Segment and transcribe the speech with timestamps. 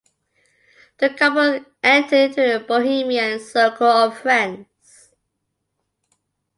[0.97, 5.13] The couple entered into a bohemian circle of friends.